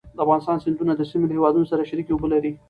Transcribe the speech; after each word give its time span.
د 0.15 0.17
افغانستان 0.25 0.57
سیندونه 0.63 0.93
د 0.95 1.01
سیمې 1.11 1.25
له 1.27 1.35
هېوادونو 1.37 1.69
سره 1.71 1.87
شریکې 1.89 2.11
اوبه 2.13 2.27
لري. 2.33 2.51